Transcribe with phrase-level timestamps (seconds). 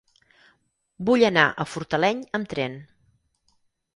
[1.09, 2.79] Vull anar a Fortaleny amb tren.